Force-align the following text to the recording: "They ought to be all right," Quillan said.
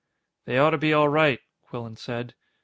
"They 0.45 0.57
ought 0.57 0.71
to 0.71 0.79
be 0.79 0.93
all 0.93 1.09
right," 1.09 1.39
Quillan 1.67 1.95
said. 1.95 2.33